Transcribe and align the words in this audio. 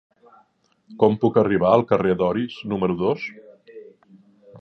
Com 1.03 1.17
puc 1.25 1.37
arribar 1.41 1.73
al 1.73 1.85
carrer 1.91 2.15
d'Orís 2.21 2.57
número 2.73 2.97
dos? 3.03 3.27